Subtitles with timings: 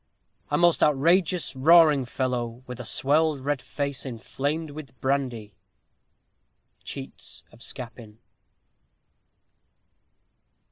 [0.49, 5.53] _A most outrageous, roaring fellow, with a swelled red face inflamed with brandy.
[6.83, 8.17] _Cheats of Scapin.